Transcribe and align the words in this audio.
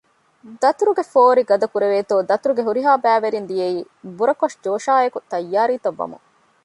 ދަތުރުގެ 0.61 1.03
ފޯރި 1.13 1.43
ގަދަކުރެވޭތޯ 1.49 2.15
ދަތުރުގެ 2.29 2.63
ހުރިހާ 2.67 2.91
ބައިވެރިން 3.03 3.47
ދިޔައީ 3.49 3.79
ބުރަކޮށް 4.17 4.57
ޖޯޝާއެކު 4.63 5.17
ތައްޔާރީ 5.31 5.75
ތައް 5.83 5.97
ވަމުން 5.99 6.25